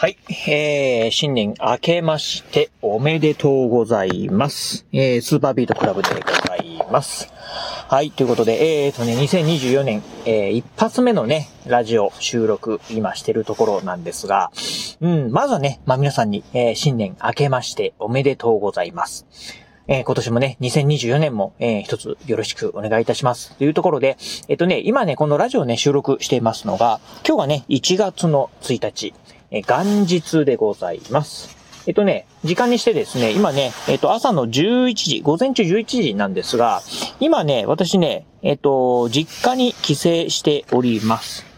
[0.00, 0.16] はい。
[0.48, 4.86] えー、新年明けましておめでとうございます。
[4.94, 6.14] えー、スーパービートクラブでご
[6.48, 7.30] ざいます。
[7.86, 8.10] はい。
[8.10, 14.50] ということで、えーとね、2024年、えー、一発目のね、ラジオ収録、今してるところなんですが、
[15.02, 19.26] うん、まずはね、まあ、皆さんに、えー、新年明けましておめでとうございます。
[19.86, 23.54] えー、今年もね、2024年も、えー、一つよろしくお願いいたします。
[23.58, 24.16] というところで、
[24.48, 29.12] えっ、とね、今ね、このラジオね、収録していますのが、今日はね、1月の1日、
[29.50, 31.56] え元日でございます。
[31.86, 36.82] えっとね、時間にしてですね、今ね、えっと、朝の11時、午前中11時なんですが、
[37.20, 41.49] 今ね、私ね、えっと、実家に帰省しております。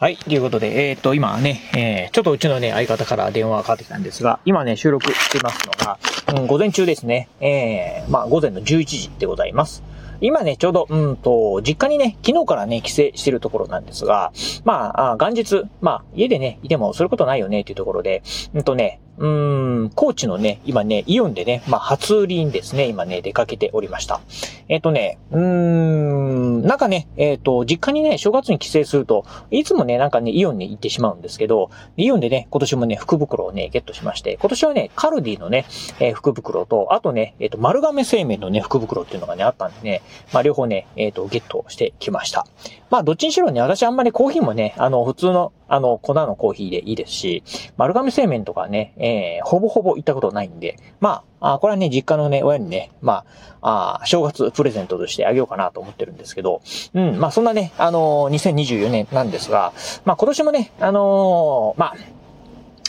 [0.00, 0.16] はい。
[0.16, 5.98] ということで、えっ、と、今ね、えー、ちょっとうちのね、相方から電話がかかってきたんですが、今ね、収録してますのが、
[6.40, 9.82] うん、午前中ですね、えー、まあ、午前の11時でございます。
[10.20, 14.30] 今ね、ちょうど、うんと、実家にね、昨日からね、帰省してるところなんですが、
[14.64, 18.22] まあ、あ元日、まあ、家でね、いてもすることないよね、っていうところで、
[18.54, 24.20] うんとね、うーん、高知のね、今ね、イオンでね、まあ、初売りにですね、今ね、出かけておりました。
[24.68, 35.66] えっ、ー、とね、うーん、なんかね、えっ、ー、と、実家にね、正月に帰省すると、いつもね、なんかね、イオンに行ってしまうんですけど、イオンでね、今年もね、福袋をね、ゲットしまして、今年はね、カルディのね、
[35.98, 40.02] えー、福袋と、あとね、えっ、と、丸亀製麺のね、福袋っていうのがね、あったんでね、
[40.32, 42.46] まあ、両方ね、えっ、と、ゲットしてきました。
[42.90, 47.42] まあ、どっちにしろね、私あんまりコーヒーもね、あの、普通の、あの、粉のコーヒーでいいですし、
[47.76, 53.24] 丸亀製麺とかね、えー、ほぼほぼ行ったことないんで、まあ、あこれはね、実家のね、親にね、ま
[53.60, 56.62] あ、あ正月プレゼントとしてあげようかなと思ってるんですけど、
[56.94, 59.72] うん、まあ、そんなね、あのー、2024年なんですが、
[60.04, 61.94] まあ、今年もね、あのー、まあ、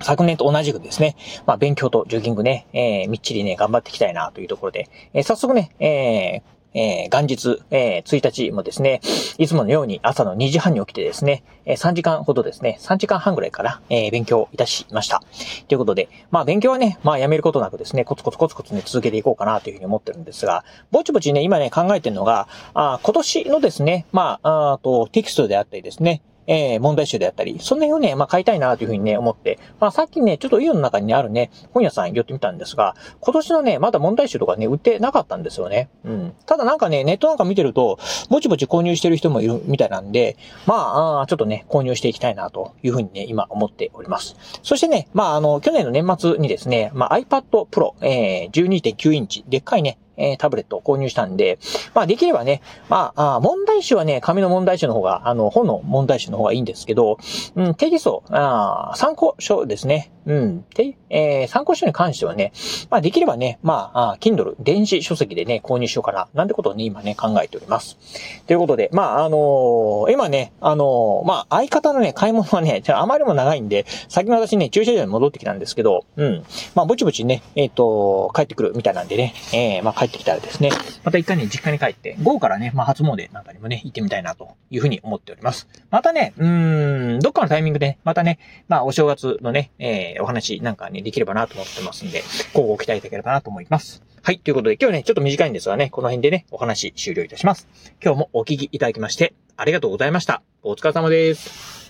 [0.00, 9.00] 昨年と同じくですね、まあ、勉強とジョギングね、えー、みっちりね、頑張っていきたいなというところで、えー、早速ね、えー、えー、元日、えー、1日もですね、
[9.38, 15.22] いつものように朝の2時半に起きてですね、え、3時間ほどですね、3時間半ぐらいから、え、勉強いたしました。
[15.68, 35.88] ということで、まあ勉強はね、まあやめることなくですね、コツコツコツコツね、続けていこうかなというふうに思ってるんですが、ぼちぼちね、今ね、考えてるのが、あ今年のですね、まあ、あと、テキストであったりですね、えー、問題集であったり、その辺をね、まあ、買いたいなというふうにね、思って、まあ、さっきね、ちょっとイオンの中に、あるね、本屋さん寄ってみたんですが、今年のね、まだ問題集とかね、売ってなかったんですよね。
[36.04, 36.34] うん。
[36.46, 37.98] ただなんかね、ネットなんか見てると、
[38.30, 44.36] ぼちぼち購入してる人もいるみたいなんで、まあ、あちょっとね、購入していきたいなというふうにね、今思っております。
[44.62, 51.58] そしてね、まあ、あの、去年の年末にですね、まあ、iPad Pro、えー、12.9インチ、でっかいね、え、タブレットを購入したんで、
[51.94, 57.18] まあできればね、まあ、あ問題集はね、紙の問題集の方が、あの、本の問題集の方がいいんですけど、
[57.56, 60.13] うん、テキスト、あ参考書ですね。
[60.26, 60.64] うん。
[60.74, 62.52] で、えー、参考書に関してはね、
[62.90, 67.98] まあできればね、まあ、あ Kindle、電子書籍でね、購入しようかな、なんてことをね、今ね、考えております。
[68.46, 76.44] ということで、まあ、あのー、今ね、あのー、まあ、相方のね、買い物はね、あまりも長いんで、先に私ね、駐車場に戻ってきたんですけど、うん。
[76.74, 80.70] まあ、ぼちぼちね、えっ、ー、と、帰ってくるみたいなんでね、えー、まあ、帰ってきたらですね、
[81.04, 85.68] また一回ね、実家に帰って、午後からね、まあ、初詣なんかにもね、行ってみたいなというふうに思っております。
[85.90, 94.02] またね、うん、どっかのタイミングで、またね、まあ、お正月のね、えー、お話なんかにできればなと思ってますんで、今後期待いただければなと思います。
[94.22, 94.38] はい。
[94.38, 97.68] ということで、今日ね、ちょっと短いんですがね、この辺でね、お話終了いたします。
[98.02, 100.42] 今日もお聞きいただきまして、ありがとうございました。
[100.62, 101.83] お疲れ様です。